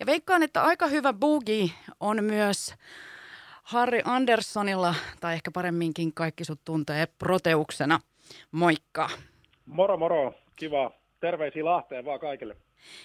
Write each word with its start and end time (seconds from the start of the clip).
Ja 0.00 0.06
veikkaan, 0.06 0.42
että 0.42 0.62
aika 0.62 0.86
hyvä 0.86 1.12
boogie 1.12 1.70
on 2.00 2.24
myös 2.24 2.74
Harry 3.62 4.00
Anderssonilla, 4.04 4.94
tai 5.20 5.34
ehkä 5.34 5.50
paremminkin 5.50 6.14
kaikki 6.14 6.44
sut 6.44 6.60
tuntee 6.64 7.06
proteuksena. 7.18 8.00
Moikka. 8.52 9.08
Moro 9.66 9.96
moro, 9.96 10.34
kiva. 10.56 10.90
Terveisiä 11.20 11.64
Lahteen 11.64 12.04
vaan 12.04 12.20
kaikille. 12.20 12.56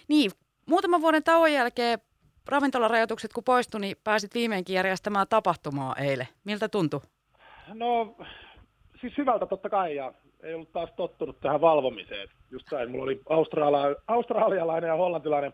Niin, 0.08 0.32
muutaman 0.66 1.02
vuoden 1.02 1.23
tauon 1.23 1.54
jälkeen 1.54 2.00
ravintolarajoitukset 2.46 3.34
kun 3.34 3.44
poistui, 3.44 3.82
niin 3.82 3.98
pääsit 4.04 4.34
viimeinkin 4.34 4.73
järjestämään 4.73 5.28
tapahtumaa 5.28 5.96
eilen. 5.96 6.28
Miltä 6.44 6.70
tuntui? 6.70 7.02
No, 7.73 8.16
siis 9.02 9.18
hyvältä 9.18 9.46
totta 9.46 9.70
kai, 9.70 9.96
ja 9.96 10.14
ei 10.44 10.54
ollut 10.54 10.71
taas 10.71 10.89
tottunut 10.96 11.39
tähän 11.39 11.62
valvomiseen. 11.62 12.30
Just 12.52 12.71
näin, 12.71 12.92
mulla 12.92 13.04
oli 13.04 13.21
australia, 13.30 13.95
australialainen 14.08 14.88
ja 14.88 14.95
hollantilainen 14.95 15.53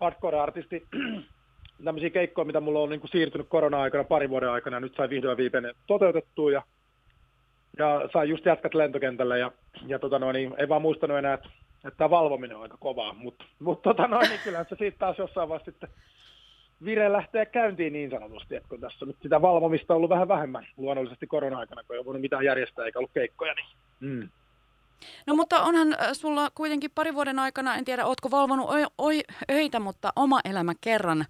hardcore-artisti, 0.00 0.86
tämmöisiä 1.84 2.10
keikkoja, 2.10 2.44
mitä 2.44 2.60
mulla 2.60 2.80
on 2.80 2.90
niin 2.90 3.00
kuin 3.00 3.10
siirtynyt 3.10 3.48
korona-aikana 3.48 4.04
pari 4.04 4.30
vuoden 4.30 4.50
aikana, 4.50 4.80
nyt 4.80 4.94
sai 4.96 5.10
vihdoin 5.10 5.36
viimeinen 5.36 5.74
toteutettua, 5.86 6.50
ja, 6.50 6.62
ja 7.78 8.08
sai 8.12 8.28
just 8.28 8.46
jätkät 8.46 8.74
lentokentälle, 8.74 9.38
ja, 9.38 9.52
ja 9.86 9.98
tota 9.98 10.18
noin, 10.18 10.34
niin 10.34 10.54
ei 10.58 10.68
vaan 10.68 10.82
muistanut 10.82 11.18
enää, 11.18 11.34
että, 11.34 11.48
että 11.84 11.98
tämä 11.98 12.10
valvominen 12.10 12.56
on 12.56 12.62
aika 12.62 12.76
kovaa, 12.80 13.12
mutta 13.12 13.44
mut, 13.58 13.82
tota 13.82 14.06
noin, 14.06 14.28
niin 14.28 14.40
kyllä 14.44 14.64
se 14.68 14.76
siitä 14.78 14.98
taas 14.98 15.18
jossain 15.18 15.48
vaiheessa 15.48 15.70
sitten 15.70 15.90
vire 16.84 17.12
lähtee 17.12 17.46
käyntiin 17.46 17.92
niin 17.92 18.10
sanotusti, 18.10 18.56
että 18.56 18.68
kun 18.68 18.80
tässä 18.80 19.04
on 19.04 19.08
nyt 19.08 19.16
sitä 19.22 19.42
valvomista 19.42 19.94
ollut 19.94 20.10
vähän 20.10 20.28
vähemmän 20.28 20.66
luonnollisesti 20.76 21.26
korona-aikana, 21.26 21.82
kun 21.82 21.96
ei 21.96 21.98
ole 21.98 22.06
voinut 22.06 22.22
mitään 22.22 22.44
järjestää 22.44 22.84
eikä 22.84 22.98
ollut 22.98 23.10
keikkoja, 23.14 23.54
niin 23.54 23.66
mm. 24.00 24.28
No 25.26 25.34
mutta 25.34 25.62
onhan 25.62 25.92
äh, 25.92 26.08
sulla 26.12 26.50
kuitenkin 26.54 26.90
pari 26.94 27.14
vuoden 27.14 27.38
aikana, 27.38 27.74
en 27.74 27.84
tiedä, 27.84 28.06
ootko 28.06 28.30
valvonut 28.30 28.70
öitä, 29.50 29.80
mutta 29.80 30.12
oma 30.16 30.40
elämä 30.44 30.72
kerran 30.80 31.26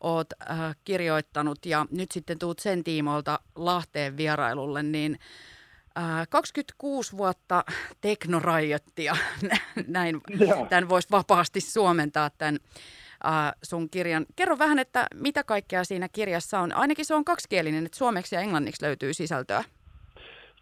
oot 0.00 0.26
äh, 0.50 0.76
kirjoittanut 0.84 1.66
ja 1.66 1.86
nyt 1.90 2.10
sitten 2.12 2.38
tuut 2.38 2.58
sen 2.58 2.84
tiimoilta 2.84 3.40
Lahteen 3.56 4.16
vierailulle, 4.16 4.82
niin 4.82 5.18
äh, 5.98 6.28
26 6.30 7.16
vuotta 7.16 7.64
teknoraiottia, 8.00 9.16
näin 9.86 10.20
tämän 10.68 10.88
voisi 10.88 11.08
vapaasti 11.10 11.60
suomentaa 11.60 12.30
tämän 12.30 12.58
äh, 13.26 13.52
sun 13.62 13.90
kirjan. 13.90 14.26
Kerro 14.36 14.58
vähän, 14.58 14.78
että 14.78 15.06
mitä 15.14 15.44
kaikkea 15.44 15.84
siinä 15.84 16.08
kirjassa 16.08 16.60
on. 16.60 16.72
Ainakin 16.72 17.04
se 17.04 17.14
on 17.14 17.24
kaksikielinen, 17.24 17.86
että 17.86 17.98
suomeksi 17.98 18.34
ja 18.34 18.40
englanniksi 18.40 18.84
löytyy 18.84 19.14
sisältöä. 19.14 19.64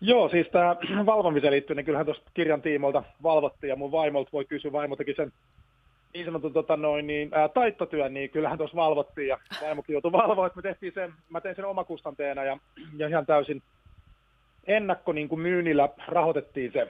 Joo, 0.05 0.29
siis 0.29 0.49
tämä 0.49 0.77
valvomiseen 1.07 1.53
liittyen, 1.53 1.77
niin 1.77 1.85
kyllähän 1.85 2.07
tuossa 2.07 2.23
kirjan 2.35 2.63
tiimoilta 2.63 3.03
valvottiin 3.23 3.69
ja 3.69 3.77
mun 3.77 3.93
vaimolta 3.93 4.31
voi 4.33 4.45
kysyä, 4.45 4.73
vaimo 4.73 4.97
teki 4.97 5.15
sen 5.15 5.33
niin 6.15 6.25
sanotun 6.25 6.53
tota 6.53 6.77
noin, 6.77 7.07
niin, 7.07 7.29
ää, 7.33 7.49
taittotyön, 7.49 8.15
niin 8.15 8.31
kyllähän 8.31 8.59
tuossa 8.59 8.77
valvottiin 8.77 9.29
ja 9.29 9.39
vaimokin 9.63 9.93
joutui 9.93 10.13
valvoa, 10.13 10.47
että 10.47 10.57
me 10.57 10.63
tehtiin 10.63 10.93
sen, 10.95 11.13
mä 11.31 11.41
tein 11.41 11.57
sen 11.57 11.65
omakustanteena 11.65 12.45
ja, 12.45 12.59
ja 12.97 13.09
ihan 13.09 13.27
täysin 13.27 13.63
ennakko 14.67 15.13
niin 15.13 15.29
kuin 15.29 15.41
myynnillä 15.41 15.89
rahoitettiin 16.09 16.73
se. 16.73 16.89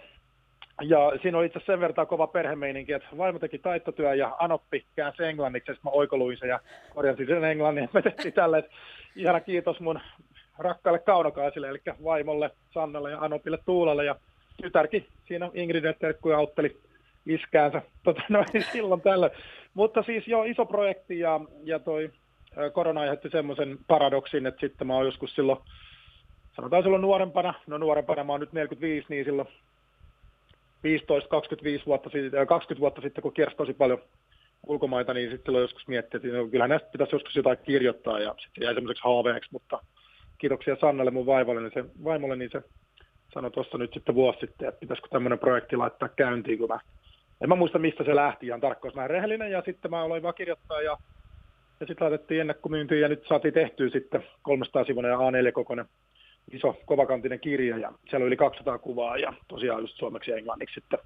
Ja 0.82 1.12
siinä 1.22 1.38
oli 1.38 1.46
itse 1.46 1.60
sen 1.66 1.80
verran 1.80 2.06
kova 2.06 2.26
perhemeininki, 2.26 2.92
että 2.92 3.08
vaimo 3.18 3.38
teki 3.38 3.58
taittotyö 3.58 4.14
ja 4.14 4.36
Anoppi 4.38 4.84
käänsi 4.96 5.24
englanniksi, 5.24 5.72
mä 5.84 5.90
oikoluin 5.90 6.38
sen 6.38 6.48
ja 6.48 6.60
korjasin 6.94 7.26
sen 7.26 7.44
englannin. 7.44 7.88
Me 7.92 8.02
tehtiin 8.02 8.34
tälle, 8.34 8.58
että 8.58 8.72
ihana 9.16 9.40
kiitos 9.40 9.80
mun 9.80 10.00
rakkaille 10.58 10.98
kaunokaisille, 10.98 11.68
eli 11.68 11.78
vaimolle, 12.04 12.50
Sannalle 12.74 13.10
ja 13.10 13.18
Anopille 13.20 13.58
Tuulalle 13.66 14.04
ja 14.04 14.16
tytärkin 14.62 15.06
siinä 15.28 15.50
Ingrid 15.54 15.94
terkkuja 16.00 16.38
autteli 16.38 16.76
iskäänsä 17.26 17.82
tota, 18.04 18.22
noin, 18.28 18.46
silloin 18.72 19.00
tällä. 19.00 19.30
Mutta 19.74 20.02
siis 20.02 20.28
jo 20.28 20.42
iso 20.42 20.66
projekti 20.66 21.18
ja, 21.18 21.40
ja 21.64 21.78
toi 21.78 22.10
korona 22.72 23.00
aiheutti 23.00 23.30
semmoisen 23.30 23.78
paradoksin, 23.86 24.46
että 24.46 24.60
sitten 24.60 24.86
mä 24.86 24.94
oon 24.94 25.06
joskus 25.06 25.34
silloin, 25.34 25.58
sanotaan 26.56 26.82
silloin 26.82 27.02
nuorempana, 27.02 27.54
no 27.66 27.78
nuorempana 27.78 28.24
mä 28.24 28.32
oon 28.32 28.40
nyt 28.40 28.52
45, 28.52 29.06
niin 29.08 29.24
silloin 29.24 29.48
15-25 31.80 31.86
vuotta, 31.86 32.10
20 32.48 32.80
vuotta 32.80 33.00
sitten, 33.00 33.22
kun 33.22 33.32
kiersi 33.32 33.56
tosi 33.56 33.74
paljon 33.74 34.02
ulkomaita, 34.66 35.14
niin 35.14 35.30
sitten 35.30 35.44
silloin 35.44 35.62
joskus 35.62 35.88
miettii, 35.88 36.18
että 36.18 36.38
no, 36.38 36.46
kyllähän 36.46 36.70
näistä 36.70 36.88
pitäisi 36.92 37.14
joskus 37.14 37.36
jotain 37.36 37.58
kirjoittaa, 37.64 38.20
ja 38.20 38.34
sitten 38.38 38.64
jäi 38.64 38.74
semmoiseksi 38.74 39.04
haaveeksi, 39.04 39.50
mutta 39.52 39.78
kiitoksia 40.42 40.76
Sannalle 40.80 41.10
mun 41.10 41.26
vaivalle, 41.26 41.60
niin 41.60 41.72
se, 41.74 41.84
vaimolle, 42.04 42.36
niin 42.36 42.50
se 42.52 42.62
sanoi 43.34 43.50
tuossa 43.50 43.78
nyt 43.78 43.92
sitten 43.94 44.14
vuosi 44.14 44.38
sitten, 44.40 44.68
että 44.68 44.80
pitäisikö 44.80 45.08
tämmöinen 45.08 45.38
projekti 45.38 45.76
laittaa 45.76 46.08
käyntiin, 46.08 46.58
kun 46.58 46.68
mä, 46.68 46.80
en 47.40 47.48
mä 47.48 47.54
muista 47.54 47.78
mistä 47.78 48.04
se 48.04 48.14
lähti 48.14 48.46
ihan 48.46 48.60
tarkkaan, 48.60 48.94
mä 48.94 49.08
rehellinen, 49.08 49.50
ja 49.50 49.62
sitten 49.64 49.90
mä 49.90 50.02
aloin 50.02 50.22
vaan 50.22 50.34
kirjoittaa, 50.34 50.82
ja, 50.82 50.96
ja 51.80 51.86
sitten 51.86 52.04
laitettiin 52.04 52.40
ennakkomyyntiin, 52.40 53.00
ja 53.00 53.08
nyt 53.08 53.24
saatiin 53.28 53.54
tehtyä 53.54 53.90
sitten 53.90 54.24
300 54.42 54.84
sivuinen 54.84 55.10
ja 55.10 55.16
A4-kokoinen 55.16 55.86
iso 56.52 56.76
kovakantinen 56.86 57.40
kirja, 57.40 57.78
ja 57.78 57.92
siellä 58.10 58.22
oli 58.22 58.26
yli 58.26 58.36
200 58.36 58.78
kuvaa, 58.78 59.16
ja 59.16 59.32
tosiaan 59.48 59.80
just 59.80 59.96
suomeksi 59.96 60.30
ja 60.30 60.36
englanniksi 60.36 60.80
sitten 60.80 60.98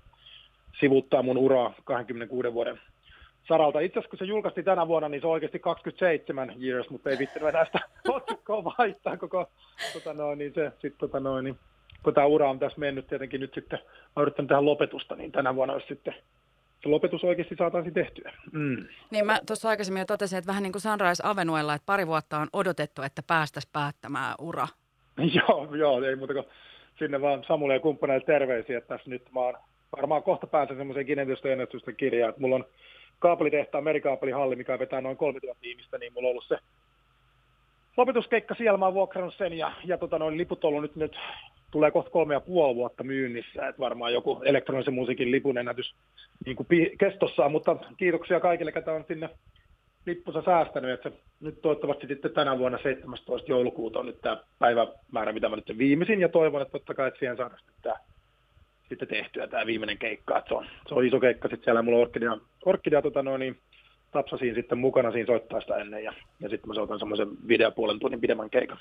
sivuttaa 0.80 1.22
mun 1.22 1.38
uraa 1.38 1.74
26 1.84 2.52
vuoden 2.52 2.80
saralta. 3.48 3.80
Itse 3.80 3.98
asiassa 3.98 4.10
kun 4.10 4.18
se 4.18 4.24
julkaistiin 4.24 4.64
tänä 4.64 4.88
vuonna, 4.88 5.08
niin 5.08 5.20
se 5.20 5.26
on 5.26 5.32
oikeasti 5.32 5.58
27 5.58 6.54
years, 6.62 6.90
mutta 6.90 7.10
ei 7.10 7.18
vittu 7.18 7.46
enää 7.46 7.64
sitä 7.64 7.80
otsikkoa 8.08 8.64
vaihtaa 8.64 9.16
koko, 9.16 9.50
tota 9.92 10.14
noin, 10.14 10.38
niin 10.38 10.54
se 10.54 10.70
sitten 10.70 10.98
tota 10.98 11.20
noin, 11.20 11.44
niin, 11.44 11.58
kun 12.02 12.14
tämä 12.14 12.26
ura 12.26 12.50
on 12.50 12.58
tässä 12.58 12.78
mennyt 12.78 13.06
tietenkin 13.06 13.40
nyt 13.40 13.54
sitten, 13.54 13.78
mä 14.16 14.22
yrittänyt 14.22 14.48
tehdä 14.48 14.64
lopetusta, 14.64 15.16
niin 15.16 15.32
tänä 15.32 15.54
vuonna 15.54 15.74
olisi 15.74 15.88
sitten 15.88 16.14
se 16.82 16.88
lopetus 16.88 17.24
oikeasti 17.24 17.56
saataisiin 17.58 17.94
tehtyä. 17.94 18.32
Mm. 18.52 18.86
Niin 19.10 19.26
mä 19.26 19.40
tuossa 19.46 19.68
aikaisemmin 19.68 20.00
jo 20.00 20.06
totesin, 20.06 20.38
että 20.38 20.48
vähän 20.48 20.62
niin 20.62 20.72
kuin 20.72 20.82
Sunrise 20.82 21.22
Avenuella, 21.26 21.74
että 21.74 21.86
pari 21.86 22.06
vuotta 22.06 22.38
on 22.38 22.48
odotettu, 22.52 23.02
että 23.02 23.22
päästäisiin 23.26 23.70
päättämään 23.72 24.34
ura. 24.38 24.68
joo, 25.38 25.74
joo, 25.74 26.02
ei 26.02 26.16
muuta 26.16 26.34
kuin 26.34 26.46
sinne 26.98 27.20
vaan 27.20 27.44
Samulle 27.48 27.74
ja 27.74 27.80
kumppaneille 27.80 28.24
terveisiä, 28.26 28.78
että 28.78 28.96
tässä 28.96 29.10
nyt 29.10 29.22
mä 29.34 29.40
oon 29.40 29.54
varmaan 29.96 30.22
kohta 30.22 30.46
pääsen 30.46 30.76
semmoiseen 30.76 31.06
kirjaan, 31.96 32.28
että 32.28 32.40
mulla 32.40 32.56
on 32.56 32.64
kaapelitehtaan 33.18 33.84
merikaapelihalli, 33.84 34.56
mikä 34.56 34.78
vetää 34.78 35.00
noin 35.00 35.16
3000 35.16 35.66
ihmistä, 35.66 35.98
niin 35.98 36.12
mulla 36.12 36.28
on 36.28 36.30
ollut 36.30 36.44
se 36.48 36.58
lopetuskeikka 37.96 38.54
siellä, 38.54 38.78
mä 38.78 38.84
oon 38.84 38.94
vuokrannut 38.94 39.34
sen 39.34 39.52
ja, 39.52 39.72
ja 39.84 39.98
tota, 39.98 40.18
noin 40.18 40.38
liput 40.38 40.64
on 40.64 40.68
ollut 40.68 40.82
nyt, 40.82 40.96
nyt 40.96 41.16
tulee 41.70 41.90
kohta 41.90 42.10
kolme 42.10 42.34
ja 42.34 42.40
puoli 42.40 42.74
vuotta 42.74 43.04
myynnissä, 43.04 43.68
että 43.68 43.80
varmaan 43.80 44.12
joku 44.12 44.42
elektronisen 44.44 44.94
musiikin 44.94 45.30
lipun 45.30 45.58
ennätys 45.58 45.94
niin 46.46 46.56
kuin 46.56 46.66
kestossaan, 46.98 47.52
mutta 47.52 47.76
kiitoksia 47.96 48.40
kaikille, 48.40 48.72
ketä 48.72 48.92
on 48.92 49.04
sinne 49.08 49.30
lippunsa 50.06 50.42
säästänyt, 50.42 50.90
että 50.90 51.10
nyt 51.40 51.62
toivottavasti 51.62 52.06
sitten 52.06 52.30
tänä 52.30 52.58
vuonna 52.58 52.78
17. 52.78 53.52
joulukuuta 53.52 53.98
on 53.98 54.06
nyt 54.06 54.20
tämä 54.20 54.42
päivämäärä, 54.58 55.32
mitä 55.32 55.48
mä 55.48 55.56
nyt 55.56 55.78
viimeisin, 55.78 56.20
ja 56.20 56.28
toivon, 56.28 56.62
että 56.62 56.72
totta 56.72 56.94
kai, 56.94 57.08
että 57.08 57.18
siihen 57.18 57.36
saadaan 57.36 57.58
sitten 57.58 57.74
tämä 57.82 57.96
sitten 58.88 59.08
tehtyä 59.08 59.46
tämä 59.46 59.66
viimeinen 59.66 59.98
keikka. 59.98 60.38
Että 60.38 60.48
se, 60.48 60.54
on, 60.54 60.66
se 60.88 60.94
on 60.94 61.06
iso 61.06 61.20
keikka 61.20 61.48
sitten 61.48 61.64
siellä. 61.64 61.82
Mulla 61.82 61.98
on 61.98 62.02
Orkidea, 62.02 62.38
Orkidea 62.64 63.02
tota 63.02 63.22
noin, 63.22 63.38
niin 63.40 63.58
tapsasin 64.12 64.54
sitten 64.54 64.78
mukana 64.78 65.12
siinä 65.12 65.26
soittaa 65.26 65.60
sitä 65.60 65.76
ennen 65.76 66.04
ja, 66.04 66.12
ja 66.40 66.48
sitten 66.48 66.68
mä 66.68 66.74
soitan 66.74 66.98
semmoisen 66.98 67.28
videopuolen 67.48 67.98
tunnin 67.98 68.20
pidemmän 68.20 68.50
keikan. 68.50 68.78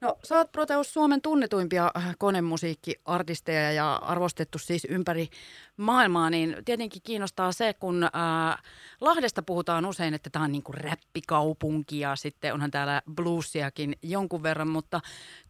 No 0.00 0.18
sä 0.24 0.36
oot 0.36 0.52
Proteus 0.52 0.92
Suomen 0.92 1.22
tunnetuimpia 1.22 1.90
konemusiikkiartisteja 2.18 3.72
ja 3.72 3.94
arvostettu 3.94 4.58
siis 4.58 4.86
ympäri 4.90 5.28
maailmaa, 5.76 6.30
niin 6.30 6.56
tietenkin 6.64 7.02
kiinnostaa 7.04 7.52
se, 7.52 7.74
kun 7.74 8.08
ää, 8.12 8.58
Lahdesta 9.00 9.42
puhutaan 9.42 9.86
usein, 9.86 10.14
että 10.14 10.30
tämä 10.30 10.44
on 10.44 10.52
niin 10.52 10.62
kuin 10.62 10.74
räppikaupunki 10.74 12.00
ja 12.00 12.16
sitten 12.16 12.54
onhan 12.54 12.70
täällä 12.70 13.02
bluesiakin 13.14 13.96
jonkun 14.02 14.42
verran, 14.42 14.68
mutta 14.68 15.00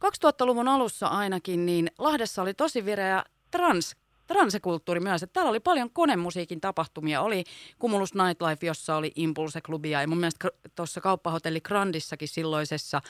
2000-luvun 0.04 0.68
alussa 0.68 1.06
ainakin, 1.06 1.66
niin 1.66 1.90
Lahdessa 1.98 2.42
oli 2.42 2.54
tosi 2.54 2.84
vireä 2.84 3.24
trans 3.50 3.96
transekulttuuri 4.26 5.00
myös. 5.00 5.22
Että 5.22 5.34
täällä 5.34 5.50
oli 5.50 5.60
paljon 5.60 5.90
konemusiikin 5.92 6.60
tapahtumia. 6.60 7.20
Oli 7.20 7.44
Cumulus 7.80 8.14
Nightlife, 8.14 8.66
jossa 8.66 8.96
oli 8.96 9.12
Impulse-klubia 9.16 10.00
ja 10.00 10.08
mun 10.08 10.18
mielestä 10.18 10.48
tuossa 10.76 11.00
kauppahotelli 11.00 11.60
Grandissakin 11.60 12.28
silloisessa 12.28 13.00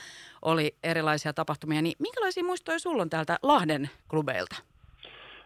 oli 0.41 0.75
erilaisia 0.83 1.33
tapahtumia. 1.33 1.81
Niin 1.81 1.95
minkälaisia 1.99 2.43
muistoja 2.43 2.79
sulla 2.79 3.01
on 3.01 3.09
täältä 3.09 3.37
Lahden 3.43 3.89
klubeilta? 4.07 4.55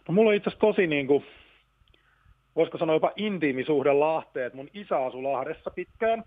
No 0.08 0.14
mulla 0.14 0.30
on 0.30 0.36
itse 0.36 0.50
asiassa 0.50 0.68
tosi 0.68 0.88
niin 0.88 1.08
kuin, 1.08 1.26
voisiko 2.56 2.78
sanoa 2.78 2.96
jopa 2.96 3.12
intiimisuhde 3.16 3.94
Lahteen. 3.94 4.52
Mun 4.54 4.70
isä 4.74 5.06
asui 5.06 5.22
Lahdessa 5.22 5.70
pitkään 5.70 6.24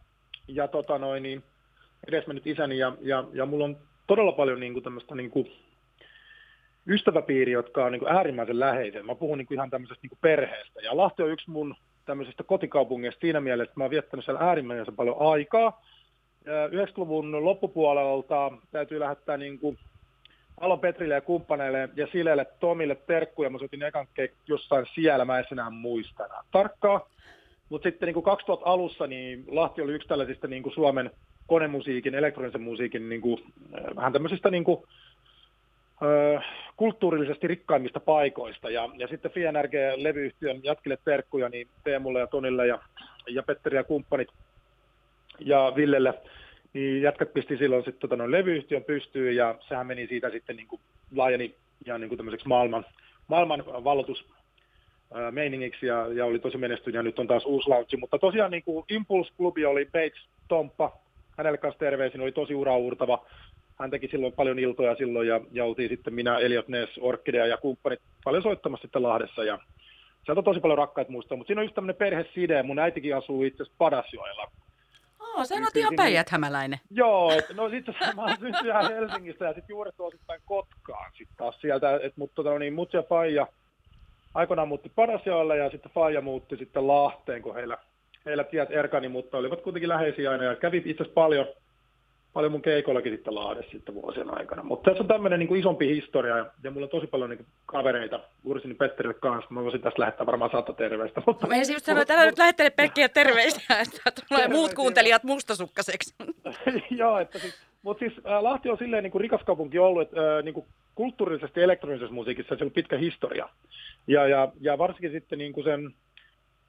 ja 0.48 0.68
tota 0.68 0.98
noin, 0.98 1.22
niin 1.22 1.42
edesmennyt 2.08 2.46
isäni 2.46 2.78
ja, 2.78 2.96
ja, 3.00 3.24
ja 3.32 3.46
mulla 3.46 3.64
on 3.64 3.76
todella 4.06 4.32
paljon 4.32 4.60
niin 4.60 4.72
kuin 4.72 4.82
tämmöistä 4.82 5.14
niin 5.14 5.30
kuin 5.30 5.52
ystäväpiiri, 6.88 7.52
jotka 7.52 7.84
on 7.84 7.92
niin 7.92 8.00
kuin 8.00 8.12
äärimmäisen 8.12 8.60
läheisiä. 8.60 9.02
Mä 9.02 9.14
puhun 9.14 9.38
niin 9.38 9.46
kuin 9.46 9.56
ihan 9.56 9.70
tämmöisestä 9.70 10.00
niin 10.02 10.10
kuin 10.10 10.18
perheestä. 10.22 10.80
Ja 10.80 10.96
Lahti 10.96 11.22
on 11.22 11.30
yksi 11.30 11.50
mun 11.50 11.74
tämmöisestä 12.04 12.42
kotikaupungeista 12.42 13.20
siinä 13.20 13.40
mielessä, 13.40 13.70
että 13.70 13.80
mä 13.80 13.84
oon 13.84 13.90
viettänyt 13.90 14.24
siellä 14.24 14.40
äärimmäisen 14.40 14.96
paljon 14.96 15.16
aikaa. 15.18 15.82
90-luvun 16.70 17.44
loppupuolelta 17.44 18.52
täytyy 18.70 19.00
lähettää 19.00 19.36
niin 19.36 19.58
kuin 19.58 19.78
Alon 20.60 20.80
Petrille 20.80 21.14
ja 21.14 21.20
kumppaneille 21.20 21.88
ja 21.96 22.06
Silelle 22.12 22.44
Tomille 22.60 22.94
terkkuja. 22.94 23.50
Mä 23.50 23.58
soitin 23.58 23.82
ekan 23.82 24.06
jossain 24.46 24.86
siellä, 24.94 25.24
mä 25.24 25.38
en 25.38 25.44
enää 25.52 25.70
muista 25.70 26.24
enää 26.24 26.42
tarkkaa. 26.52 27.08
Mutta 27.68 27.88
sitten 27.88 28.06
niin 28.06 28.14
kuin 28.14 28.24
2000 28.24 28.66
alussa 28.66 29.06
niin 29.06 29.44
Lahti 29.48 29.82
oli 29.82 29.92
yksi 29.92 30.08
tällaisista 30.08 30.46
niin 30.46 30.62
kuin 30.62 30.74
Suomen 30.74 31.10
konemusiikin, 31.46 32.14
elektronisen 32.14 32.62
musiikin 32.62 33.08
niin 33.08 33.20
kuin, 33.20 33.42
vähän 33.96 34.12
tämmöisistä 34.12 34.50
niin 34.50 34.64
kuin, 34.64 34.82
kulttuurillisesti 36.76 37.46
rikkaimmista 37.46 38.00
paikoista. 38.00 38.70
Ja, 38.70 38.88
ja 38.96 39.08
sitten 39.08 39.30
FNRG-levyyhtiön 39.30 40.60
jatkille 40.62 40.98
terkkuja 41.04 41.48
niin 41.48 41.68
Teemulle 41.84 42.20
ja 42.20 42.26
Tonille 42.26 42.66
ja, 42.66 42.78
ja 43.28 43.42
Petteri 43.42 43.76
ja 43.76 43.84
kumppanit 43.84 44.28
ja 45.38 45.72
Villelle, 45.76 46.14
niin 46.72 47.02
jätkät 47.02 47.32
pisti 47.32 47.56
silloin 47.56 47.84
sitten 47.84 48.10
tota, 48.10 48.30
levyyhtiön 48.30 48.84
pystyyn 48.84 49.36
ja 49.36 49.54
sehän 49.68 49.86
meni 49.86 50.06
siitä 50.06 50.30
sitten 50.30 50.56
niin 50.56 50.68
kuin 50.68 50.80
laajeni 51.14 51.54
ja 51.86 51.98
niin 51.98 52.08
kuin 52.08 52.16
tämmöiseksi 52.16 52.48
maailman, 52.48 52.86
maailman 53.28 53.64
valotus 53.66 54.24
meiningiksi 55.30 55.86
ja, 55.86 56.08
ja, 56.12 56.26
oli 56.26 56.38
tosi 56.38 56.58
menestynyt 56.58 56.94
ja 56.94 57.02
nyt 57.02 57.18
on 57.18 57.26
taas 57.26 57.44
uusi 57.44 57.68
launchi. 57.68 57.96
Mutta 57.96 58.18
tosiaan 58.18 58.50
niin 58.50 58.62
kuin 58.62 58.84
Impulse-klubi 58.88 59.64
oli 59.64 59.84
Bates 59.84 60.26
Tomppa, 60.48 60.92
hänelle 61.38 61.58
kanssa 61.58 61.78
terveisin, 61.78 62.20
oli 62.20 62.32
tosi 62.32 62.54
uraurtava. 62.54 63.26
Hän 63.78 63.90
teki 63.90 64.08
silloin 64.08 64.32
paljon 64.32 64.58
iltoja 64.58 64.94
silloin 64.94 65.28
ja, 65.28 65.40
ja 65.52 65.64
oltiin 65.64 65.88
sitten 65.88 66.14
minä, 66.14 66.38
Eliot 66.38 66.68
Ness, 66.68 66.98
Orkidea 67.00 67.46
ja 67.46 67.56
kumppanit 67.56 68.00
paljon 68.24 68.42
soittamassa 68.42 68.82
sitten 68.82 69.02
Lahdessa 69.02 69.44
ja 69.44 69.58
sieltä 70.24 70.40
on 70.40 70.44
tosi 70.44 70.60
paljon 70.60 70.78
rakkaita 70.78 71.12
muistaa, 71.12 71.36
mutta 71.36 71.46
siinä 71.46 71.60
on 71.60 71.64
just 71.64 71.74
tämmöinen 71.74 71.96
perheside. 71.96 72.62
Mun 72.62 72.78
äitikin 72.78 73.16
asuu 73.16 73.42
itse 73.42 73.62
asiassa 73.62 73.78
Padasjoella. 73.78 74.50
Oh, 75.20 75.44
sä 75.44 75.54
oot 75.54 75.76
ihan 75.76 75.96
päijät-hämäläinen. 75.96 76.80
Joo, 76.90 77.32
et, 77.32 77.44
no 77.54 77.68
sitten 77.68 77.94
mä 78.16 78.22
oon 78.22 78.36
syntynyt 78.40 78.74
Helsingistä 78.88 79.44
ja 79.44 79.54
sitten 79.54 79.74
juuret 79.74 79.94
osittain 79.98 80.40
Kotkaan 80.44 81.10
sitten 81.18 81.36
taas 81.36 81.60
sieltä, 81.60 81.94
että 81.94 82.12
mut, 82.16 82.34
tota, 82.34 82.50
no 82.50 82.58
niin, 82.58 82.74
mut 82.74 82.92
ja 82.92 83.02
Paija 83.02 83.46
aikoinaan 84.34 84.68
muutti 84.68 84.92
Padasjoelle 84.94 85.56
ja 85.56 85.70
sitten 85.70 85.92
Faija 85.92 86.20
muutti 86.20 86.56
sitten 86.56 86.86
Lahteen, 86.86 87.42
kun 87.42 87.54
heillä, 87.54 87.78
heillä 88.26 88.44
tiet 88.44 88.70
erkani, 88.70 89.08
mutta 89.08 89.36
olivat 89.38 89.60
kuitenkin 89.60 89.88
läheisiä 89.88 90.30
aina 90.30 90.44
ja 90.44 90.56
kävi 90.56 90.76
itse 90.76 91.02
asiassa 91.02 91.14
paljon, 91.14 91.46
paljon 92.34 92.52
mun 92.52 92.62
keikollakin 92.62 93.12
sitten 93.12 93.34
Lahdessa 93.34 93.70
sitten 93.70 93.94
vuosien 93.94 94.38
aikana. 94.38 94.62
Mutta 94.62 94.90
tässä 94.90 95.02
on 95.02 95.08
tämmöinen 95.08 95.38
niin 95.38 95.56
isompi 95.56 95.88
historia 95.88 96.36
ja, 96.36 96.46
ja 96.62 96.70
mulla 96.70 96.84
on 96.84 96.90
tosi 96.90 97.06
paljon 97.06 97.30
niin 97.30 97.46
kavereita 97.66 98.20
Ursinin 98.44 98.76
Petterille 98.76 99.14
kanssa. 99.14 99.54
Mä 99.54 99.62
voisin 99.62 99.80
tässä 99.80 100.00
lähettää 100.00 100.26
varmaan 100.26 100.50
sata 100.50 100.72
terveistä. 100.72 101.22
Mutta, 101.26 101.46
mä 101.46 101.54
ensin 101.54 101.74
just 101.74 101.86
sanoin, 101.86 102.02
että 102.02 102.14
älä 102.14 102.26
nyt 102.26 102.38
lähettele 102.38 102.70
pelkkiä 102.70 103.08
terveistä, 103.08 103.80
että 103.80 104.22
tulee 104.28 104.48
muut 104.48 104.74
kuuntelijat 104.74 105.24
mustasukkaseksi. 105.24 106.14
Joo, 106.90 107.18
että 107.18 107.38
siis, 107.38 107.54
mutta 107.82 107.98
siis 107.98 108.26
äh, 108.26 108.42
Lahti 108.42 108.70
on 108.70 108.78
silleen 108.78 109.02
niin 109.02 109.12
kuin 109.12 109.22
rikas 109.22 109.42
kaupunki 109.42 109.78
ollut, 109.78 110.02
että 110.02 110.36
äh, 110.36 110.44
niin 110.44 110.54
kuin 110.54 110.66
kulttuurisesti 110.94 111.62
elektronisessa 111.62 112.14
musiikissa 112.14 112.56
se 112.56 112.64
on 112.64 112.70
pitkä 112.70 112.98
historia. 112.98 113.48
Ja, 114.06 114.28
ja, 114.28 114.52
ja 114.60 114.78
varsinkin 114.78 115.12
sitten 115.12 115.38
niin 115.38 115.52
kuin 115.52 115.64
sen 115.64 115.94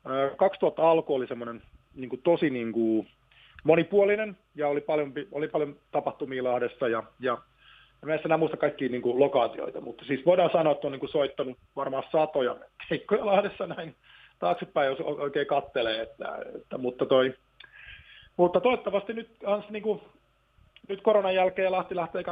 äh, 0.06 0.38
2000 0.38 0.92
alku 0.92 1.16
oli 1.16 1.28
semmoinen 1.28 1.62
niin 1.96 2.10
kuin 2.10 2.22
tosi 2.22 2.50
niin 2.50 2.72
kuin 2.72 3.08
monipuolinen 3.66 4.38
ja 4.56 4.68
oli 4.68 4.82
paljon, 4.82 5.14
oli 5.32 5.48
paljon 5.48 5.76
tapahtumia 5.92 6.44
Lahdessa 6.44 6.88
ja, 6.88 7.04
ja 7.20 7.38
Mä 8.06 8.14
en 8.14 8.20
enää 8.26 8.38
muista 8.38 8.58
kaikkia 8.58 8.90
niin 8.90 9.02
kuin, 9.02 9.20
lokaatioita, 9.20 9.82
mutta 9.82 10.06
siis 10.06 10.26
voidaan 10.26 10.50
sanoa, 10.54 10.74
että 10.74 10.88
on 10.88 10.92
niin 10.92 11.00
kuin, 11.00 11.10
soittanut 11.10 11.58
varmaan 11.76 12.04
satoja 12.12 12.56
keikkoja 12.90 13.26
Lahdessa 13.26 13.68
näin 13.68 13.96
taaksepäin, 14.40 14.90
jos 14.90 15.00
oikein 15.00 15.48
kattelee. 15.48 16.02
Että, 16.02 16.38
että, 16.56 16.78
mutta, 16.78 17.06
toi, 17.06 17.34
mutta 18.38 18.62
toivottavasti 18.62 19.14
nyt, 19.14 19.30
Hans, 19.46 19.70
niin 19.70 19.84
kuin, 19.84 20.02
nyt 20.90 21.02
koronan 21.02 21.36
jälkeen 21.36 21.72
Lahti 21.72 21.96
lähtee 21.96 22.24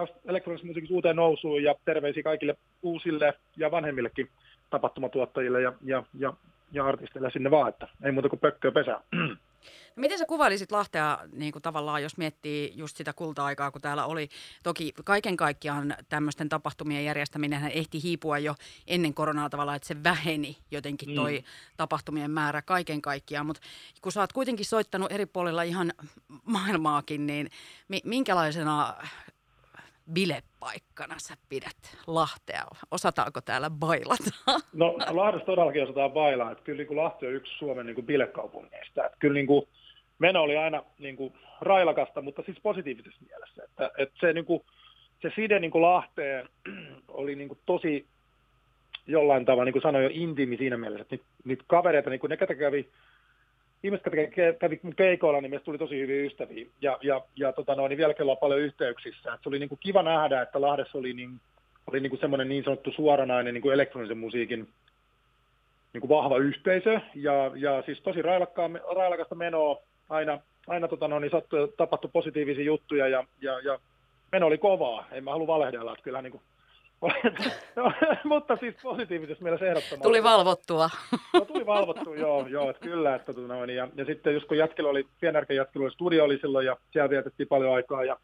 musiikissa 0.64 0.96
uuteen 0.96 1.16
nousuun 1.16 1.64
ja 1.64 1.76
terveisiä 1.86 2.24
kaikille 2.24 2.56
uusille 2.82 3.34
ja 3.58 3.72
vanhemmillekin 3.72 4.30
tapahtumatuottajille 4.70 5.62
ja, 5.62 5.74
ja, 5.84 6.04
ja, 6.20 6.34
ja 6.72 6.86
artisteille 6.86 7.32
sinne 7.32 7.52
vaan, 7.52 7.70
että 7.70 7.88
ei 8.04 8.12
muuta 8.12 8.30
kuin 8.30 8.40
pökköä 8.40 8.72
pesää. 8.72 9.02
No 9.96 10.02
miten 10.02 10.20
sä 10.20 10.26
kuvailisit 10.26 10.72
Lahtea 10.72 11.20
niin 11.32 11.52
kuin 11.52 11.62
tavallaan, 11.62 12.04
jos 12.04 12.18
miettii 12.18 12.74
just 12.76 12.98
sitä 12.98 13.14
kulta-aikaa, 13.14 13.72
kun 13.72 13.82
täällä 13.82 14.06
oli, 14.06 14.30
toki 14.64 14.94
kaiken 15.04 15.38
kaikkiaan 15.38 15.96
tämmöisten 16.10 16.50
tapahtumien 16.50 17.06
järjestäminen 17.06 17.72
ehti 17.72 18.04
hiipua 18.04 18.38
jo 18.38 18.56
ennen 18.88 19.14
koronaa 19.14 19.50
tavallaan, 19.50 19.76
että 19.76 19.88
se 19.88 20.04
väheni 20.04 20.58
jotenkin 20.72 21.16
toi 21.16 21.40
mm. 21.40 21.46
tapahtumien 21.78 22.32
määrä 22.32 22.62
kaiken 22.62 23.02
kaikkiaan, 23.02 23.46
mutta 23.46 23.62
kun 24.02 24.12
sä 24.12 24.20
oot 24.20 24.34
kuitenkin 24.34 24.66
soittanut 24.66 25.12
eri 25.12 25.26
puolilla 25.26 25.64
ihan 25.64 25.94
maailmaakin, 26.44 27.28
niin 27.28 27.50
minkälaisena 28.04 28.96
bilepaikkana 30.14 31.16
sä 31.18 31.34
pidät 31.50 31.98
Lahtea? 32.08 32.64
Osataanko 32.92 33.42
täällä 33.42 33.70
bailata? 33.70 34.32
No 34.74 34.96
Lahdessa 35.10 35.46
todellakin 35.46 35.84
osataan 35.84 36.12
bailaa. 36.12 36.52
Että 36.52 36.64
kyllä 36.64 36.78
niin 36.78 36.88
kuin 36.88 36.98
Lahti 36.98 37.28
on 37.28 37.34
yksi 37.34 37.58
Suomen 37.58 37.86
niin 37.86 37.96
kuin 37.96 38.08
bilekaupungeista. 38.08 39.06
Että 39.06 39.18
kyllä 39.20 39.34
niin 39.34 39.48
kuin, 39.48 39.68
meno 40.20 40.42
oli 40.42 40.58
aina 40.58 40.84
niin 41.00 41.16
kuin, 41.16 41.34
railakasta, 41.62 42.22
mutta 42.22 42.42
siis 42.46 42.58
positiivisessa 42.64 43.22
mielessä. 43.30 43.64
Että, 43.64 43.92
että 43.98 44.16
se, 44.20 44.34
niin 44.34 44.46
kuin, 44.46 44.62
se 45.22 45.32
side 45.36 45.60
niin 45.60 45.72
kuin 45.72 45.82
Lahteen 45.82 46.50
oli 47.08 47.36
niin 47.36 47.48
kuin, 47.48 47.60
tosi 47.66 48.06
jollain 49.08 49.46
tavalla, 49.46 49.66
niin 49.66 49.74
kuin 49.74 49.82
sanoin 49.82 50.04
jo, 50.04 50.10
intiimi 50.14 50.58
siinä 50.58 50.78
mielessä, 50.78 51.02
että 51.02 51.16
niitä, 51.16 51.26
niitä 51.46 51.64
kavereita, 51.68 52.10
niin 52.10 52.20
kuin 52.20 52.30
ne, 52.30 52.38
ketä 52.38 52.56
kävi 52.56 52.90
ihmiset, 53.84 54.06
jotka 54.06 54.60
kävi 54.60 54.80
keikoilla, 54.96 55.42
niin 55.42 55.50
meistä 55.50 55.66
tuli 55.66 55.78
tosi 55.78 56.00
hyviä 56.00 56.26
ystäviä. 56.26 56.66
Ja, 56.82 56.98
ja, 57.02 57.22
ja 57.36 57.54
tota 57.54 57.76
noin, 57.76 57.90
niin 57.90 57.98
vieläkin 57.98 58.22
ollaan 58.24 58.38
paljon 58.38 58.60
yhteyksissä. 58.60 59.34
Et 59.34 59.40
se 59.44 59.50
oli 59.50 59.60
niin 59.60 59.70
kuin 59.70 59.80
kiva 59.80 60.04
nähdä, 60.04 60.42
että 60.42 60.62
Lahdessa 60.62 60.98
oli, 60.98 61.14
niin, 61.14 61.30
oli 61.88 62.00
niin 62.00 62.10
kuin 62.10 62.20
semmoinen 62.20 62.50
niin 62.50 62.64
sanottu 62.64 62.92
suoranainen 62.92 63.54
niin 63.54 63.62
kuin 63.62 63.74
elektronisen 63.74 64.18
musiikin 64.18 64.68
niin 65.94 66.02
kuin 66.02 66.10
vahva 66.10 66.38
yhteisö. 66.38 67.00
Ja, 67.16 67.52
ja 67.56 67.84
siis 67.86 68.02
tosi 68.02 68.22
railakasta 68.22 69.36
menoa. 69.36 69.82
Aina, 70.10 70.40
aina 70.68 70.88
tota 70.88 71.08
noin, 71.08 71.22
niin 71.22 71.32
sattui, 71.32 71.74
tapahtui 71.78 72.10
positiivisia 72.14 72.64
juttuja 72.64 73.08
ja, 73.08 73.24
ja, 73.42 73.60
ja 73.60 73.80
meno 74.32 74.48
oli 74.48 74.58
kovaa. 74.58 75.08
En 75.12 75.24
mä 75.24 75.32
halua 75.32 75.48
valehdella, 75.48 75.92
että 75.92 76.04
kyllähän 76.04 76.24
niin 76.24 76.32
kuin 76.32 76.44
no, 77.76 77.92
mutta 78.24 78.58
siis 78.58 78.76
positiivisessa 78.84 79.44
mielessä 79.44 79.66
ehdottomasti. 79.66 80.04
Tuli 80.04 80.24
valvottua. 80.24 80.90
no 81.34 81.46
tuli 81.46 81.66
valvottua, 81.66 82.16
joo, 82.16 82.48
joo 82.48 82.70
että 82.70 82.88
kyllä. 82.88 83.16
Että, 83.16 83.34
tota 83.34 83.48
noin, 83.48 83.70
ja, 83.70 83.88
ja 83.96 84.06
sitten 84.06 84.34
just 84.34 84.48
kun 84.48 84.58
jätkellä 84.58 84.90
oli, 84.90 85.08
pienärken 85.20 85.58
jätkellä 85.58 85.86
oli 85.86 85.94
studio 85.94 86.24
oli 86.24 86.38
silloin 86.38 86.66
ja 86.66 86.78
siellä 86.92 87.10
vietettiin 87.10 87.48
paljon 87.48 87.74
aikaa 87.76 88.04
ja 88.04 88.18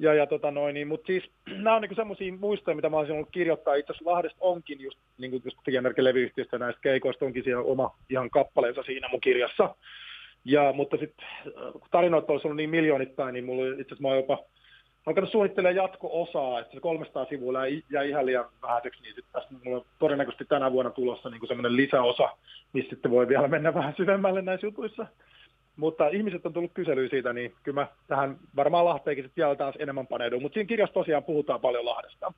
ja, 0.00 0.14
ja 0.14 0.26
tota 0.26 0.50
noin, 0.50 0.74
niin, 0.74 0.88
mutta 0.88 1.06
siis 1.06 1.30
nämä 1.64 1.76
on 1.76 1.82
niin 1.82 1.96
semmoisia 1.96 2.32
muistoja, 2.32 2.74
mitä 2.74 2.88
mä 2.88 2.96
olisin 2.96 3.14
ollut 3.14 3.28
kirjoittaa. 3.32 3.74
Itse 3.74 3.92
asiassa 3.92 4.10
Lahdesta 4.10 4.38
onkin 4.40 4.80
just, 4.80 4.98
niin 5.18 5.30
kuin 5.30 5.42
just 5.44 5.58
levyyhtiöstä 5.96 6.58
näistä 6.58 6.80
keikoista 6.80 7.24
onkin 7.24 7.44
siellä 7.44 7.62
oma 7.62 7.96
ihan 8.10 8.30
kappaleensa 8.30 8.82
siinä 8.82 9.08
mun 9.08 9.20
kirjassa. 9.20 9.74
Ja, 10.44 10.72
mutta 10.72 10.96
sitten 10.96 11.26
kun 11.72 11.88
tarinoita 11.90 12.32
olisi 12.32 12.46
ollut 12.46 12.56
niin 12.56 12.70
miljoonittain, 12.70 13.32
niin 13.32 13.44
mulla 13.44 13.66
itse 13.66 13.94
asiassa 13.94 14.08
mä 14.08 14.14
jopa 14.14 14.38
alkanut 15.10 15.30
suunnittelemaan 15.30 15.76
jatko-osaa, 15.76 16.60
että 16.60 16.74
se 16.74 16.80
300 16.80 17.24
sivuilla 17.24 17.60
jäi 17.90 18.08
ihan 18.08 18.26
liian 18.26 18.44
vähäiseksi, 18.62 19.02
niin 19.02 19.14
sitten 19.14 19.32
tässä 19.32 19.54
mulla 19.64 19.76
on 19.76 19.84
todennäköisesti 19.98 20.44
tänä 20.44 20.72
vuonna 20.72 20.90
tulossa 20.90 21.30
niin 21.30 21.48
semmoinen 21.48 21.76
lisäosa, 21.76 22.28
missä 22.72 22.90
sitten 22.90 23.10
voi 23.10 23.28
vielä 23.28 23.48
mennä 23.48 23.74
vähän 23.80 23.94
syvemmälle 23.96 24.42
näissä 24.42 24.66
jutuissa. 24.66 25.06
Mutta 25.76 26.08
ihmiset 26.08 26.46
on 26.46 26.52
tullut 26.52 26.72
kyselyä 26.74 27.08
siitä, 27.08 27.32
niin 27.32 27.54
kyllä 27.62 27.80
mä 27.80 27.86
tähän 28.06 28.36
varmaan 28.56 28.84
Lahteenkin 28.84 29.24
sitten 29.24 29.42
vielä 29.42 29.56
taas 29.56 29.74
enemmän 29.78 30.06
paneudun. 30.06 30.42
Mutta 30.42 30.54
siinä 30.54 30.68
kirjassa 30.68 30.94
tosiaan 30.94 31.24
puhutaan 31.24 31.60
paljon 31.60 31.84
Lahdesta. 31.84 32.32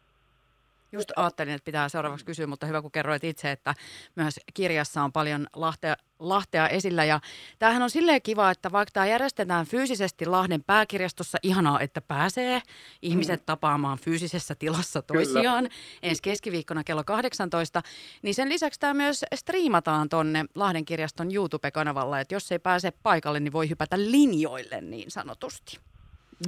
Just 0.93 1.11
ajattelin, 1.17 1.55
että 1.55 1.65
pitää 1.65 1.89
seuraavaksi 1.89 2.27
kysyä, 2.27 2.47
mutta 2.47 2.67
hyvä 2.67 2.83
kun 2.83 2.93
kerroit 2.93 3.25
itse, 3.25 3.51
että 3.51 3.75
myös 4.17 4.41
kirjassa 4.55 5.03
on 5.03 5.13
paljon 5.13 5.47
Lahtea, 5.57 5.97
Lahtea 6.19 6.69
esillä. 6.69 7.05
Ja 7.05 7.21
tämähän 7.59 7.83
on 7.83 7.91
silleen 7.91 8.23
kiva, 8.23 8.51
että 8.51 8.73
vaikka 8.73 8.91
tämä 8.93 9.07
järjestetään 9.07 9.67
fyysisesti 9.67 10.27
Lahden 10.27 10.65
pääkirjastossa, 10.67 11.39
ihanaa, 11.43 11.81
että 11.81 12.01
pääsee 12.01 12.61
ihmiset 13.03 13.41
mm. 13.41 13.45
tapaamaan 13.47 13.99
fyysisessä 13.99 14.55
tilassa 14.55 15.03
toisiaan 15.03 15.65
Kyllä. 15.65 15.77
ensi 16.03 16.23
keskiviikkona 16.23 16.85
kello 16.85 17.05
18, 17.05 17.83
niin 18.23 18.35
sen 18.35 18.49
lisäksi 18.49 18.81
tämä 18.81 18.95
myös 18.95 19.25
striimataan 19.35 20.09
tonne 20.09 20.45
Lahden 20.55 20.85
kirjaston 20.85 21.35
YouTube-kanavalla, 21.35 22.21
että 22.21 22.35
jos 22.35 22.53
ei 22.53 22.59
pääse 22.59 22.93
paikalle, 23.03 23.41
niin 23.41 23.53
voi 23.53 23.69
hypätä 23.69 23.99
linjoille 23.99 24.81
niin 24.81 25.11
sanotusti. 25.11 25.79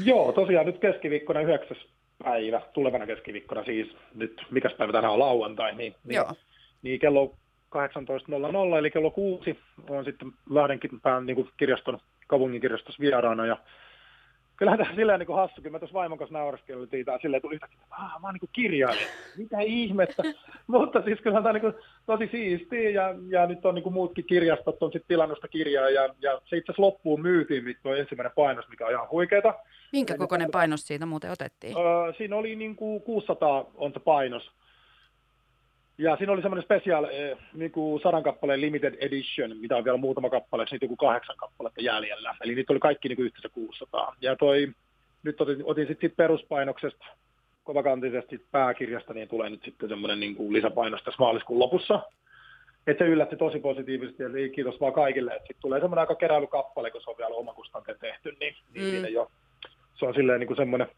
Joo, 0.05 0.33
tosiaan 0.33 0.67
nyt 0.67 0.79
keskiviikkona 0.79 1.41
9 1.41 1.77
päivä, 2.25 2.61
tulevana 2.73 3.07
keskiviikkona 3.07 3.65
siis, 3.65 3.97
nyt 4.15 4.43
mikäs 4.51 4.73
päivä 4.75 4.93
tänään 4.93 5.13
on 5.13 5.19
lauantai, 5.19 5.75
niin, 5.75 5.95
niin, 6.05 6.23
niin 6.83 7.01
kello 7.01 7.35
18.00, 7.77 8.79
eli 8.79 8.91
kello 8.91 9.11
kuusi 9.11 9.59
on 9.89 10.05
sitten 10.05 10.33
Lahdenkin 10.51 11.01
pään 11.01 11.27
niin 11.27 11.37
kuin 11.37 11.49
kirjaston, 11.57 11.99
kaupungin 12.27 12.61
kirjastossa 12.61 13.01
vieraana, 13.01 13.47
ja 13.47 13.57
kyllähän 14.57 14.79
tämä 14.79 14.95
silleen 14.95 15.21
niin 15.21 15.37
hassu, 15.37 15.63
kyllä 15.63 15.75
mä 15.75 15.79
tuossa 15.79 15.95
vaimon 15.95 16.19
kanssa 16.19 16.39
nauraskeltiin, 16.39 17.05
tai 17.05 17.19
silleen 17.23 17.43
tuli 17.43 17.55
yhtäkkiä, 17.55 17.79
että 17.83 17.97
mä 17.97 18.29
oon 18.29 18.35
niin 18.35 18.51
kirjailija, 18.53 19.07
mitä 19.37 19.61
ihmettä, 19.61 20.23
mutta 20.67 21.03
siis 21.03 21.21
kyllä 21.21 21.43
tämä 21.43 21.49
on 21.49 21.55
niin 21.55 21.75
tosi 22.07 22.29
siistiä, 22.31 22.91
ja, 22.91 23.15
ja 23.29 23.47
nyt 23.47 23.67
on 23.67 23.75
niin 23.75 23.83
kuin 23.83 23.93
muutkin 23.93 24.25
kirjastot 24.25 24.83
on 24.83 24.93
sitten 24.93 25.09
tilannusta 25.09 25.49
kirjaa, 25.49 25.91
ja, 25.91 26.15
ja 26.21 26.41
se 26.45 26.57
itse 26.57 26.73
asiassa 26.73 26.83
loppuun 26.83 27.23
myytiin, 27.23 27.77
tuo 27.83 27.95
ensimmäinen 27.95 28.33
painos, 28.37 28.69
mikä 28.69 28.87
on 28.87 28.93
ihan 28.93 29.11
huikeeta, 29.11 29.55
Minkä 29.93 30.17
kokoinen 30.19 30.51
painos 30.51 30.87
siitä 30.87 31.07
muuten 31.07 31.31
otettiin? 31.31 31.77
Öö, 31.77 32.13
siinä 32.19 32.37
oli 32.37 32.57
niin 32.57 32.77
kuin 32.77 33.03
600 33.03 33.71
on 33.75 33.93
se 33.93 34.01
painos. 34.01 34.51
Ja 35.99 36.17
siinä 36.17 36.33
oli 36.33 36.43
semmoinen 36.43 36.65
special 36.65 37.05
eh, 37.05 37.39
niin 37.53 37.71
kuin 37.71 38.03
sadan 38.03 38.23
kappaleen 38.23 38.61
limited 38.61 38.95
edition, 39.01 39.57
mitä 39.57 39.77
on 39.77 39.85
vielä 39.85 39.99
muutama 39.99 40.31
kappale, 40.31 40.67
niitä 40.71 40.85
joku 40.85 40.97
kahdeksan 40.97 41.37
kappaletta 41.37 41.81
jäljellä. 41.81 42.35
Eli 42.41 42.55
niitä 42.55 42.73
oli 42.73 42.81
kaikki 42.81 43.09
niin 43.09 43.17
kuin 43.17 43.27
yhteensä 43.27 43.49
600. 43.49 44.17
Ja 44.21 44.37
toi, 44.37 44.69
nyt 45.23 45.41
otin, 45.41 45.63
otin 45.65 45.87
sitten 45.87 46.11
sit 46.11 46.17
peruspainoksesta 46.17 47.07
kovakantisesti 47.65 48.47
pääkirjasta, 48.51 49.15
niin 49.15 49.29
tulee 49.29 49.51
nyt 49.51 49.63
sitten 49.65 49.89
semmoinen 49.89 50.21
niin 50.21 50.35
kuin 50.37 50.53
lisäpainos 50.53 51.03
tässä 51.03 51.19
maaliskuun 51.19 51.59
lopussa. 51.59 52.01
Että 52.87 53.05
se 53.05 53.11
yllätti 53.11 53.37
tosi 53.37 53.59
positiivisesti, 53.59 54.23
eli 54.23 54.51
kiitos 54.51 54.81
vaan 54.81 54.93
kaikille. 54.93 55.31
Että 55.31 55.47
sitten 55.47 55.63
tulee 55.63 55.81
semmoinen 55.81 56.01
aika 56.01 56.15
keräilykappale, 56.15 56.91
kun 56.91 57.01
se 57.01 57.11
on 57.11 57.19
vielä 57.19 57.35
omakustanteen 57.35 57.99
tehty, 58.01 58.37
niin, 58.41 58.57
niin 58.75 58.85
mm. 58.85 58.91
siinä 58.91 59.09
jo, 59.09 59.31
se 59.95 60.07
on 60.07 60.15
silleen 60.15 60.41
niin 60.41 60.49
kuin 60.49 60.57
semmoinen, 60.57 60.89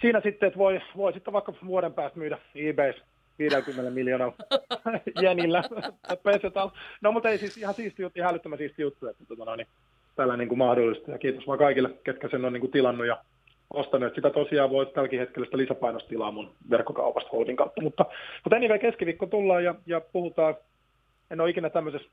siinä 0.00 0.20
sitten, 0.20 0.46
että 0.46 0.58
voi, 0.58 0.80
voi 0.96 1.12
sitten 1.12 1.32
vaikka 1.32 1.54
vuoden 1.66 1.94
päästä 1.94 2.18
myydä 2.18 2.38
eBay 2.54 2.92
50 3.38 3.90
miljoonalla 3.90 4.34
jenillä. 5.22 5.62
no 7.00 7.12
mutta 7.12 7.28
ei 7.28 7.38
siis 7.38 7.58
ihan 7.58 7.74
siisti 7.74 8.02
juttu, 8.02 8.20
ihan 8.20 8.30
älyttömän 8.30 8.58
siisti 8.58 8.82
juttu, 8.82 9.06
että 9.06 9.24
tota, 9.28 9.44
no, 9.44 9.56
niin, 9.56 9.66
tällä 10.16 10.36
niin 10.36 10.48
kuin 10.48 10.58
mahdollista. 10.58 11.10
Ja 11.10 11.18
kiitos 11.18 11.46
vaan 11.46 11.58
kaikille, 11.58 11.90
ketkä 12.04 12.28
sen 12.28 12.44
on 12.44 12.52
niin 12.52 12.60
kuin 12.60 12.72
tilannut 12.72 13.06
ja 13.06 13.18
ostanut. 13.70 14.14
Sitä 14.14 14.30
tosiaan 14.30 14.70
voi 14.70 14.86
tälläkin 14.86 15.18
hetkellä 15.20 15.44
sitä 15.44 15.56
lisäpainostilaa 15.56 16.30
mun 16.30 16.52
verkkokaupasta 16.70 17.30
Holdin 17.32 17.56
kautta. 17.56 17.80
Mutta, 17.80 18.06
mutta 18.44 18.56
anyway, 18.56 18.78
keskiviikko 18.78 19.26
tullaan 19.26 19.64
ja, 19.64 19.74
ja 19.86 20.00
puhutaan. 20.00 20.54
En 21.30 21.40
ole 21.40 21.50
ikinä 21.50 21.70
tämmöisessä 21.70 22.08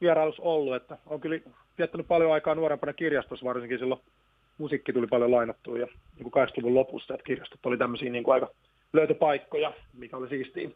vierailussa 0.00 0.42
ollut, 0.42 0.74
että 0.74 0.98
on 1.06 1.20
kyllä 1.20 1.40
viettänyt 1.78 2.08
paljon 2.08 2.32
aikaa 2.32 2.54
nuorempana 2.54 2.92
kirjastossa, 2.92 3.46
varsinkin 3.46 3.78
silloin 3.78 4.00
musiikki 4.58 4.92
tuli 4.92 5.06
paljon 5.06 5.30
lainattua 5.30 5.78
ja 5.78 5.86
niin 5.86 6.30
kuin 6.30 6.48
80-luvun 6.48 6.74
lopussa, 6.74 7.14
että 7.14 7.24
kirjastot 7.24 7.66
oli 7.66 7.78
tämmöisiä 7.78 8.10
niin 8.10 8.24
kuin 8.24 8.34
aika 8.34 8.50
löytöpaikkoja, 8.92 9.72
mikä 9.92 10.16
oli 10.16 10.28
siistiä. 10.28 10.70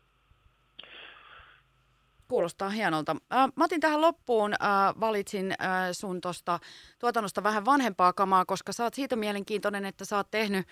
Kuulostaa 2.29 2.69
hienolta. 2.69 3.17
Äh, 3.33 3.49
mä 3.57 3.65
otin 3.65 3.81
tähän 3.81 4.01
loppuun, 4.01 4.53
äh, 4.53 5.01
valitsin 5.01 5.53
äh, 5.53 5.89
sun 5.93 6.21
tuosta 6.21 6.59
tuotannosta 6.99 7.43
vähän 7.43 7.65
vanhempaa 7.65 8.13
kamaa, 8.13 8.45
koska 8.45 8.73
sä 8.73 8.85
oot 8.85 8.95
siitä 8.95 9.17
mielenkiintoinen, 9.17 9.85
että 9.85 10.05
sä 10.05 10.17
oot 10.17 10.31
tehnyt 10.31 10.67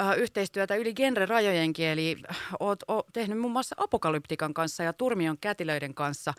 äh, 0.00 0.18
yhteistyötä 0.18 0.74
yli 0.76 0.94
genre-rajojenkin, 0.94 1.86
eli 1.86 2.16
oot, 2.60 2.78
oot 2.88 3.06
tehnyt 3.12 3.38
muun 3.38 3.52
muassa 3.52 3.76
Apokalyptikan 3.78 4.54
kanssa 4.54 4.82
ja 4.82 4.92
Turmion 4.92 5.38
kätilöiden 5.40 5.94
kanssa 5.94 6.34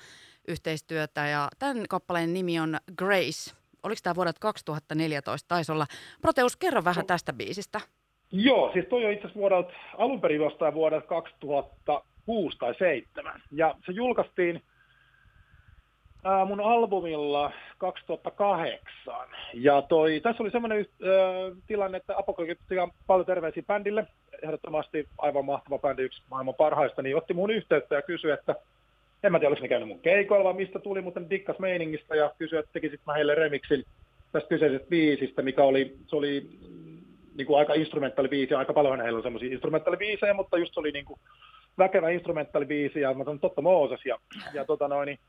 yhteistyötä, 0.47 1.27
ja 1.27 1.49
tämän 1.59 1.85
kappaleen 1.89 2.33
nimi 2.33 2.59
on 2.59 2.77
Grace. 2.97 3.51
Oliko 3.83 3.99
tämä 4.03 4.15
vuodet 4.15 4.39
2014? 4.39 5.47
Taisi 5.47 5.71
olla. 5.71 5.87
Proteus, 6.21 6.57
kerro 6.57 6.83
vähän 6.83 7.05
tästä 7.05 7.33
biisistä. 7.33 7.81
Joo, 8.31 8.71
siis 8.73 8.85
toi 8.85 9.05
on 9.05 9.11
itse 9.11 9.21
asiassa 9.21 9.39
vuodelta, 9.39 9.73
alun 9.97 10.21
perin 10.21 10.41
jostain 10.41 10.73
vuodelta 10.73 11.07
2006 11.07 12.57
tai 12.57 12.67
2007. 12.73 13.41
Ja 13.51 13.75
se 13.85 13.91
julkaistiin 13.91 14.61
ää, 16.23 16.45
mun 16.45 16.61
albumilla 16.61 17.51
2008. 17.77 19.27
Ja 19.53 19.81
toi, 19.81 20.19
tässä 20.23 20.43
oli 20.43 20.51
semmoinen 20.51 20.85
tilanne, 21.67 21.97
että 21.97 22.17
Apokalyptika 22.17 22.83
on 22.83 22.91
paljon 23.07 23.25
terveisiä 23.25 23.63
bändille, 23.67 24.07
ehdottomasti 24.41 25.07
aivan 25.17 25.45
mahtava 25.45 25.79
bändi, 25.79 26.03
yksi 26.03 26.21
maailman 26.31 26.55
parhaista, 26.55 27.01
niin 27.01 27.17
otti 27.17 27.33
mun 27.33 27.51
yhteyttä 27.51 27.95
ja 27.95 28.01
kysyi, 28.01 28.31
että 28.31 28.55
en 29.23 29.31
mä 29.31 29.39
tiedä, 29.39 29.49
oliko 29.49 29.61
ne 29.61 29.67
käynyt 29.67 29.87
mun 29.87 29.99
keikoilla 29.99 30.43
vai 30.43 30.53
mistä 30.53 30.79
tuli, 30.79 31.01
mutta 31.01 31.19
ne 31.19 31.29
dikkas 31.29 31.59
meiningistä 31.59 32.15
ja 32.15 32.31
kysyi, 32.37 32.59
että 32.59 32.73
tekisit 32.73 33.01
mä 33.05 33.13
heille 33.13 33.35
remixin 33.35 33.85
tästä 34.31 34.49
kyseisestä 34.49 34.89
biisistä, 34.89 35.41
mikä 35.41 35.63
oli, 35.63 35.97
se 36.07 36.15
oli 36.15 36.49
niin 37.37 37.47
kuin 37.47 37.59
aika 37.59 37.73
instrumentaalibiisi, 37.73 38.53
aika 38.53 38.73
paljon 38.73 39.01
heillä 39.01 39.17
on 39.17 39.23
semmoisia 39.23 39.51
instrumentaalibiisejä, 39.51 40.33
mutta 40.33 40.57
just 40.57 40.77
oli 40.77 40.91
niin 40.91 41.05
kuin 41.05 41.19
väkevä 41.77 42.09
instrumentaalibiisi, 42.09 43.01
ja 43.01 43.13
mä 43.13 43.23
sanon 43.23 43.39
totta 43.39 43.61
Mooses, 43.61 44.05
ja, 44.05 44.19
ja, 44.53 44.65
tota 44.65 44.87
noin, 44.87 45.19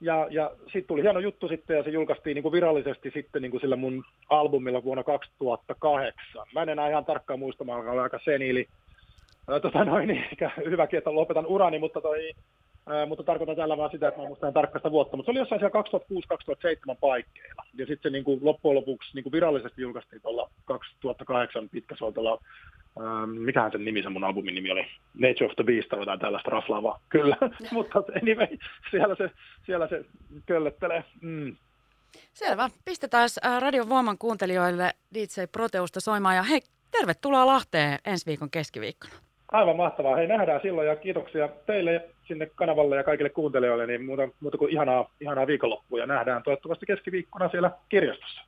ja, 0.00 0.26
ja 0.30 0.50
sitten 0.64 0.86
tuli 0.86 1.02
hieno 1.02 1.20
juttu 1.20 1.48
sitten, 1.48 1.76
ja 1.76 1.82
se 1.82 1.90
julkaistiin 1.90 2.34
niin 2.34 2.42
kuin 2.42 2.52
virallisesti 2.52 3.10
sitten 3.14 3.42
niin 3.42 3.50
kuin 3.50 3.60
sillä 3.60 3.76
mun 3.76 4.04
albumilla 4.28 4.84
vuonna 4.84 5.04
2008. 5.04 6.46
Mä 6.54 6.62
en 6.62 6.68
enää 6.68 6.88
ihan 6.88 7.04
tarkkaan 7.04 7.38
muista, 7.38 7.64
mä 7.64 7.76
olen 7.76 8.00
aika 8.00 8.20
seniili, 8.24 8.66
tota 9.62 9.84
noin, 9.84 10.08
niin, 10.08 10.24
hyväkin, 10.64 10.98
että 10.98 11.14
lopetan 11.14 11.46
urani, 11.46 11.78
mutta 11.78 12.00
toi, 12.00 12.30
mutta 13.08 13.24
tarkoitan 13.24 13.56
tällä 13.56 13.76
vaan 13.76 13.90
sitä, 13.90 14.08
että 14.08 14.20
mä 14.20 14.26
muistan 14.26 14.52
tarkasta 14.52 14.90
vuotta, 14.90 15.16
mutta 15.16 15.26
se 15.26 15.30
oli 15.30 15.38
jossain 15.38 15.60
siellä 15.60 15.82
2006-2007 16.92 16.96
paikkeilla. 17.00 17.64
Ja 17.74 17.86
sitten 17.86 18.10
se 18.10 18.12
niin 18.12 18.24
kuin 18.24 18.38
loppujen 18.42 18.76
lopuksi 18.76 19.10
niin 19.14 19.22
kuin 19.22 19.32
virallisesti 19.32 19.82
julkaistiin 19.82 20.22
tuolla 20.22 20.50
2008 20.64 21.68
pitkäsoitolla, 21.68 22.40
mikähän 23.26 23.72
sen 23.72 23.84
nimi, 23.84 24.02
se 24.02 24.08
mun 24.08 24.24
albumin 24.24 24.54
nimi 24.54 24.70
oli, 24.70 24.86
Nature 25.14 25.46
of 25.46 25.56
the 25.56 25.64
Beast 25.64 25.88
tai 25.88 25.98
jotain 25.98 26.20
tällaista 26.20 26.50
raflaavaa, 26.50 27.00
kyllä, 27.08 27.36
mutta 27.72 28.02
anyway, 28.22 28.58
siellä 28.90 29.14
se, 29.14 29.30
siellä 29.66 29.88
se 29.88 30.04
köllettelee. 30.46 31.04
Mm. 31.20 31.56
Selvä. 32.32 32.70
Pistetään 32.84 33.28
Radion 33.60 33.88
Voiman 33.88 34.18
kuuntelijoille 34.18 34.92
DJ 35.14 35.46
Proteusta 35.52 36.00
soimaan 36.00 36.36
ja 36.36 36.42
hei, 36.42 36.60
tervetuloa 36.90 37.46
Lahteen 37.46 37.98
ensi 38.04 38.26
viikon 38.26 38.50
keskiviikkona. 38.50 39.14
Aivan 39.52 39.76
mahtavaa. 39.76 40.16
Hei, 40.16 40.26
nähdään 40.26 40.60
silloin 40.62 40.88
ja 40.88 40.96
kiitoksia 40.96 41.48
teille 41.66 42.08
sinne 42.28 42.50
kanavalle 42.54 42.96
ja 42.96 43.04
kaikille 43.04 43.30
kuuntelijoille, 43.30 43.86
niin 43.86 44.04
muuta, 44.04 44.28
muuta 44.40 44.58
kuin 44.58 44.72
ihanaa, 44.72 45.10
ihanaa 45.20 45.46
viikonloppua 45.46 45.98
ja 45.98 46.06
nähdään 46.06 46.42
toivottavasti 46.42 46.86
keskiviikkona 46.86 47.48
siellä 47.48 47.70
kirjastossa. 47.88 48.42